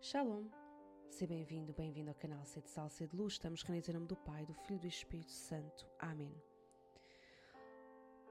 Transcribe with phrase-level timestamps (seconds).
[0.00, 0.46] Shalom!
[1.10, 3.32] Seja bem-vindo, bem-vindo ao canal Sede Sal, Sede Luz.
[3.32, 5.84] Estamos reunidos em nome do Pai, do Filho e do Espírito Santo.
[5.98, 6.32] Amém.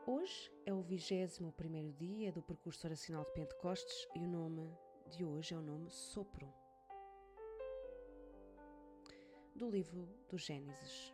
[0.05, 4.73] Hoje é o 21 primeiro dia do percurso oracional de Pentecostes e o nome
[5.09, 6.51] de hoje é o nome Sopro.
[9.53, 11.13] Do livro do Gênesis.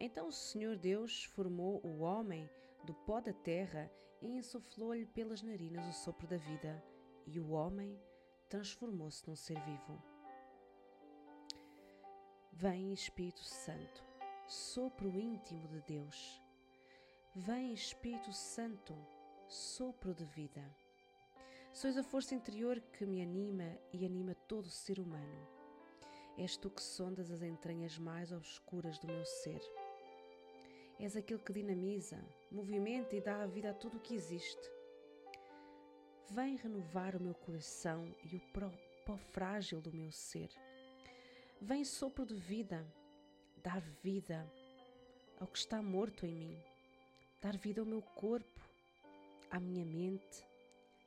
[0.00, 2.48] Então o Senhor Deus formou o homem
[2.84, 3.92] do pó da terra
[4.22, 6.82] e insuflou-lhe pelas narinas o sopro da vida,
[7.26, 8.00] e o homem
[8.48, 10.02] transformou-se num ser vivo.
[12.52, 14.04] Vem Espírito Santo,
[14.46, 16.40] sopro íntimo de Deus.
[17.34, 18.94] Vem Espírito Santo,
[19.48, 20.64] sopro de vida.
[21.72, 25.46] Sois a força interior que me anima e anima todo ser humano.
[26.38, 29.60] És tu que sondas as entranhas mais obscuras do meu ser.
[30.98, 32.18] És aquele que dinamiza,
[32.50, 34.75] movimenta e dá a vida a tudo o que existe.
[36.30, 38.40] Vem renovar o meu coração e o
[39.04, 40.50] pó frágil do meu ser.
[41.60, 42.84] Vem sopro de vida,
[43.62, 44.44] dar vida
[45.40, 46.58] ao que está morto em mim,
[47.40, 48.60] dar vida ao meu corpo,
[49.50, 50.44] à minha mente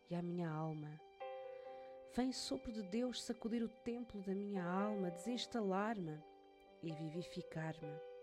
[0.10, 1.00] e à minha alma.
[2.16, 6.18] Vem sopro de Deus sacudir o templo da minha alma, desinstalar-me
[6.82, 8.19] e vivificar-me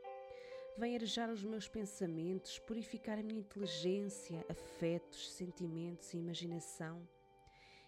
[0.79, 7.09] Vem arejar os meus pensamentos, purificar a minha inteligência, afetos, sentimentos e imaginação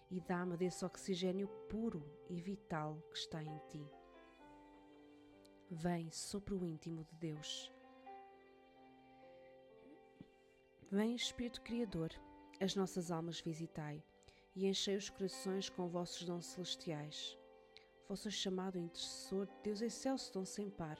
[0.09, 3.85] e dá-me desse oxigênio puro e vital que está em ti.
[5.69, 7.71] Vem sobre o íntimo de Deus.
[10.89, 12.09] Vem, Espírito Criador,
[12.59, 14.03] as nossas almas visitai
[14.55, 17.37] e enchei os corações com vossos dons celestiais.
[18.07, 20.97] Vosso chamado intercessor, Deus excelso dom sem par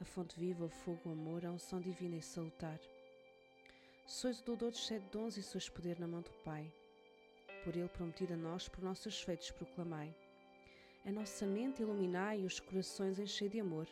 [0.00, 2.80] a fonte viva, o fogo, o amor, a unção divina e salutar.
[4.06, 6.72] Sois o doador dos sete dons e sois poder na mão do Pai.
[7.62, 10.14] Por ele prometido a nós, por nossos feitos proclamai.
[11.04, 13.86] A nossa mente iluminai e os corações enchei de amor.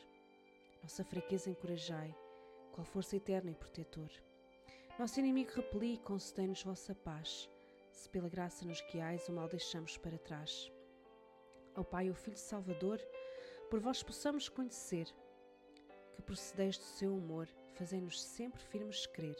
[0.83, 2.15] Nossa fraqueza encorajai,
[2.73, 4.11] qual força eterna e protetor.
[4.99, 7.49] Nosso inimigo repeli e concedei-nos vossa paz.
[7.93, 10.73] Se pela graça nos guiais, o mal deixamos para trás.
[11.75, 12.99] Ao Pai, o Filho Salvador,
[13.71, 15.07] por vós possamos conhecer
[16.19, 19.37] que procedeis do seu amor, fazendo-nos sempre firmes de crer.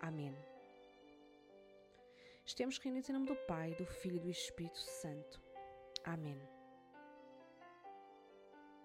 [0.00, 0.34] Amém.
[2.46, 5.40] Estamos reunidos em nome do Pai, do Filho e do Espírito Santo.
[6.04, 6.40] Amém.